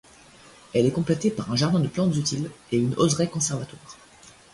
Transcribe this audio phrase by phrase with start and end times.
[0.73, 3.99] Elle est complétée par un jardin de plantes utiles et une oseraie conservatoire.